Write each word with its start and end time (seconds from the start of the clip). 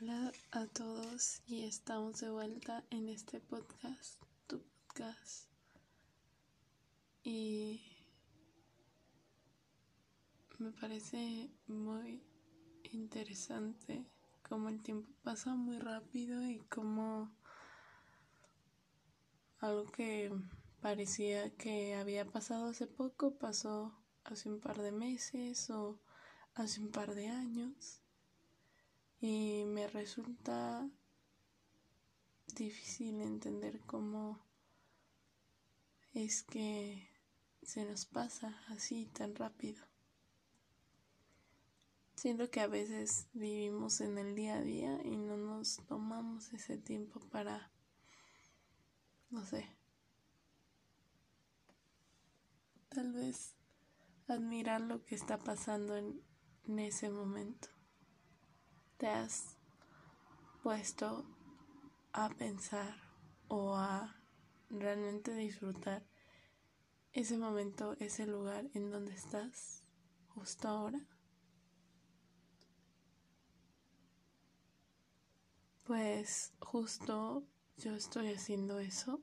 Hola 0.00 0.32
a 0.52 0.64
todos 0.66 1.42
y 1.48 1.64
estamos 1.64 2.20
de 2.20 2.30
vuelta 2.30 2.84
en 2.90 3.08
este 3.08 3.40
podcast, 3.40 4.22
tu 4.46 4.62
podcast. 4.86 5.48
Y 7.24 7.82
me 10.58 10.70
parece 10.70 11.50
muy 11.66 12.22
interesante 12.92 14.06
cómo 14.48 14.68
el 14.68 14.80
tiempo 14.84 15.10
pasa 15.24 15.56
muy 15.56 15.80
rápido 15.80 16.48
y 16.48 16.60
cómo 16.70 17.32
algo 19.58 19.90
que 19.90 20.30
parecía 20.80 21.50
que 21.56 21.96
había 21.96 22.24
pasado 22.24 22.66
hace 22.66 22.86
poco 22.86 23.34
pasó 23.34 23.98
hace 24.22 24.48
un 24.48 24.60
par 24.60 24.80
de 24.80 24.92
meses 24.92 25.68
o 25.70 25.98
hace 26.54 26.80
un 26.80 26.92
par 26.92 27.16
de 27.16 27.26
años 27.26 28.00
y 29.20 29.64
me 29.64 29.88
resulta 29.88 30.88
difícil 32.54 33.20
entender 33.20 33.80
cómo 33.80 34.40
es 36.14 36.42
que 36.44 37.08
se 37.62 37.84
nos 37.84 38.06
pasa 38.06 38.62
así 38.68 39.06
tan 39.06 39.34
rápido. 39.34 39.84
Siento 42.14 42.50
que 42.50 42.60
a 42.60 42.66
veces 42.66 43.28
vivimos 43.32 44.00
en 44.00 44.18
el 44.18 44.34
día 44.34 44.56
a 44.56 44.62
día 44.62 45.00
y 45.04 45.16
no 45.16 45.36
nos 45.36 45.76
tomamos 45.86 46.52
ese 46.52 46.76
tiempo 46.76 47.20
para, 47.20 47.70
no 49.30 49.44
sé, 49.44 49.68
tal 52.88 53.12
vez 53.12 53.54
admirar 54.26 54.80
lo 54.80 55.04
que 55.04 55.14
está 55.14 55.38
pasando 55.38 55.96
en, 55.96 56.20
en 56.66 56.78
ese 56.80 57.08
momento 57.08 57.77
te 58.98 59.06
has 59.06 59.56
puesto 60.60 61.24
a 62.12 62.28
pensar 62.30 62.96
o 63.46 63.76
a 63.76 64.16
realmente 64.70 65.32
disfrutar 65.34 66.04
ese 67.12 67.38
momento, 67.38 67.96
ese 68.00 68.26
lugar 68.26 68.68
en 68.74 68.90
donde 68.90 69.14
estás 69.14 69.84
justo 70.34 70.66
ahora? 70.66 71.00
Pues 75.86 76.52
justo 76.58 77.44
yo 77.76 77.94
estoy 77.94 78.32
haciendo 78.32 78.80
eso 78.80 79.22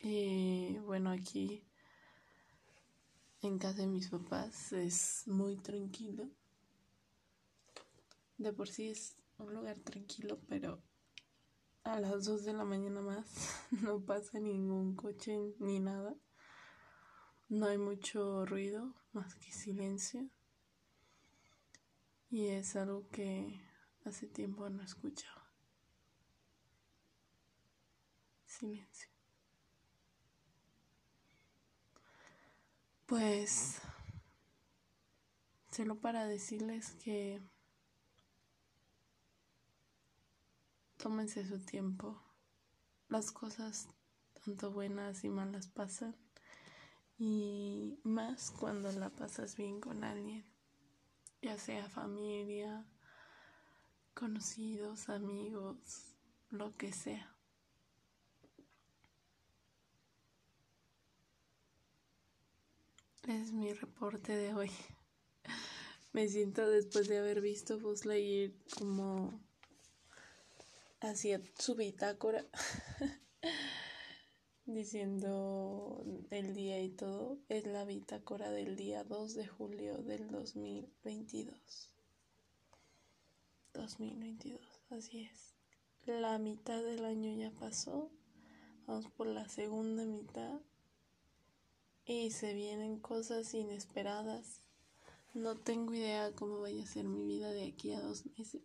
y 0.00 0.76
bueno 0.80 1.10
aquí 1.10 1.64
en 3.42 3.58
casa 3.58 3.82
de 3.82 3.86
mis 3.86 4.08
papás 4.08 4.72
es 4.72 5.22
muy 5.28 5.56
tranquilo 5.56 6.28
de 8.42 8.52
por 8.52 8.68
sí 8.68 8.88
es 8.88 9.16
un 9.38 9.54
lugar 9.54 9.78
tranquilo, 9.80 10.40
pero 10.48 10.82
a 11.84 12.00
las 12.00 12.24
2 12.24 12.44
de 12.44 12.52
la 12.52 12.64
mañana 12.64 13.00
más 13.00 13.26
no 13.82 14.00
pasa 14.00 14.38
ningún 14.38 14.96
coche 14.96 15.38
ni 15.58 15.80
nada. 15.80 16.14
No 17.48 17.66
hay 17.66 17.78
mucho 17.78 18.46
ruido, 18.46 18.94
más 19.12 19.34
que 19.34 19.52
silencio. 19.52 20.28
Y 22.30 22.46
es 22.46 22.76
algo 22.76 23.08
que 23.10 23.60
hace 24.04 24.26
tiempo 24.26 24.68
no 24.70 24.82
escuchaba. 24.82 25.50
Silencio. 28.46 29.08
Pues 33.06 33.82
solo 35.70 36.00
para 36.00 36.26
decirles 36.26 36.92
que 37.02 37.42
Tómense 41.02 41.44
su 41.44 41.58
tiempo. 41.58 42.16
Las 43.08 43.32
cosas, 43.32 43.88
tanto 44.44 44.70
buenas 44.70 45.24
y 45.24 45.28
malas, 45.28 45.66
pasan. 45.66 46.14
Y 47.18 47.98
más 48.04 48.52
cuando 48.52 48.92
la 48.92 49.10
pasas 49.10 49.56
bien 49.56 49.80
con 49.80 50.04
alguien, 50.04 50.44
ya 51.42 51.58
sea 51.58 51.88
familia, 51.88 52.86
conocidos, 54.14 55.08
amigos, 55.08 56.14
lo 56.50 56.70
que 56.76 56.92
sea. 56.92 57.34
Es 63.26 63.50
mi 63.50 63.72
reporte 63.72 64.36
de 64.36 64.54
hoy. 64.54 64.70
Me 66.12 66.28
siento 66.28 66.64
después 66.70 67.08
de 67.08 67.18
haber 67.18 67.40
visto 67.40 67.80
Buzz 67.80 68.04
Lightyear 68.04 68.52
como 68.78 69.32
hacía 71.08 71.40
su 71.58 71.74
bitácora 71.74 72.46
diciendo 74.66 76.04
el 76.30 76.54
día 76.54 76.80
y 76.80 76.90
todo. 76.90 77.38
Es 77.48 77.66
la 77.66 77.84
bitácora 77.84 78.50
del 78.50 78.76
día 78.76 79.04
2 79.04 79.34
de 79.34 79.46
julio 79.46 79.98
del 79.98 80.30
2022. 80.30 81.90
2022, 83.74 84.60
así 84.90 85.20
es. 85.20 85.54
La 86.06 86.38
mitad 86.38 86.82
del 86.82 87.04
año 87.04 87.32
ya 87.32 87.50
pasó. 87.50 88.10
Vamos 88.86 89.06
por 89.12 89.26
la 89.26 89.48
segunda 89.48 90.04
mitad. 90.04 90.60
Y 92.04 92.30
se 92.32 92.52
vienen 92.54 92.98
cosas 92.98 93.54
inesperadas. 93.54 94.62
No 95.34 95.56
tengo 95.56 95.94
idea 95.94 96.32
cómo 96.32 96.60
vaya 96.60 96.82
a 96.82 96.86
ser 96.86 97.04
mi 97.04 97.24
vida 97.24 97.52
de 97.52 97.64
aquí 97.64 97.92
a 97.92 98.00
dos 98.00 98.26
meses. 98.36 98.62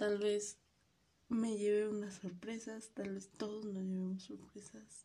Tal 0.00 0.16
vez 0.16 0.56
me 1.28 1.58
lleve 1.58 1.86
unas 1.86 2.14
sorpresas, 2.14 2.88
tal 2.94 3.12
vez 3.12 3.28
todos 3.36 3.66
nos 3.66 3.84
llevemos 3.84 4.22
sorpresas. 4.22 5.04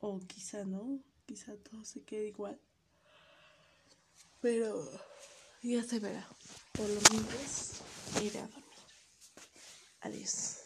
O 0.00 0.20
quizá 0.20 0.64
no, 0.64 1.00
quizá 1.26 1.54
todo 1.58 1.84
se 1.84 2.02
quede 2.02 2.28
igual. 2.28 2.58
Pero 4.40 4.90
ya 5.62 5.84
se 5.84 5.98
verá. 5.98 6.26
Por 6.72 6.88
lo 6.88 7.00
menos 7.10 7.82
iré 8.22 8.38
a 8.38 8.46
dormir. 8.46 8.64
Adiós. 10.00 10.61